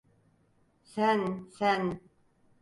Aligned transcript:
Sen… 0.83 1.47
sen… 1.57 1.99